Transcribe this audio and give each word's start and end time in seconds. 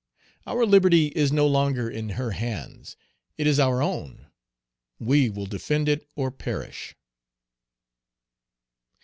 Our 0.47 0.65
liberty 0.65 1.09
is 1.15 1.31
no 1.31 1.45
longer 1.45 1.87
in 1.87 2.09
her 2.17 2.31
hands; 2.31 2.97
it 3.37 3.45
is 3.45 3.59
our 3.59 3.83
own! 3.83 4.31
We 4.97 5.29
will 5.29 5.45
defend 5.45 5.87
it 5.87 6.09
or 6.15 6.31
perish." 6.31 6.95